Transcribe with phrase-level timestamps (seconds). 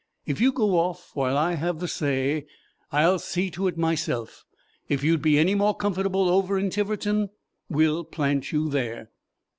[0.25, 2.47] "If you go off while I have the say,
[2.91, 4.45] I'll see to it myself.
[4.89, 7.29] If you'd be any more comfortable over in Tiverton,
[7.69, 9.11] we'll plant you there."